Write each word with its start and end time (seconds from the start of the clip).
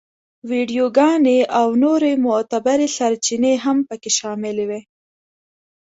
ویډیوګانې 0.49 1.39
او 1.59 1.67
نورې 1.83 2.11
معتبرې 2.25 2.87
سرچینې 2.97 3.53
هم 3.63 3.77
په 3.87 3.95
کې 4.01 4.09
شاملې 4.17 4.65
وې. 4.69 4.81